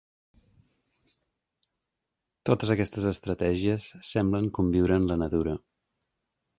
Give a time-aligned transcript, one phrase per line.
[2.51, 5.59] Totes aquestes estratègies semblen conviure en la natura.